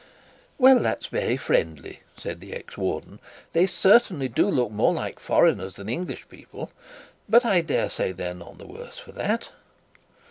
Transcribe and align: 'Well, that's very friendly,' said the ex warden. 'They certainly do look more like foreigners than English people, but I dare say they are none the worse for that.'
'Well, 0.57 0.79
that's 0.79 1.05
very 1.05 1.37
friendly,' 1.37 1.99
said 2.17 2.39
the 2.39 2.53
ex 2.53 2.75
warden. 2.75 3.19
'They 3.51 3.67
certainly 3.67 4.27
do 4.27 4.49
look 4.49 4.71
more 4.71 4.91
like 4.91 5.19
foreigners 5.19 5.75
than 5.75 5.89
English 5.89 6.27
people, 6.27 6.71
but 7.29 7.45
I 7.45 7.61
dare 7.61 7.91
say 7.91 8.11
they 8.11 8.29
are 8.29 8.33
none 8.33 8.57
the 8.57 8.65
worse 8.65 8.97
for 8.97 9.11
that.' 9.11 9.51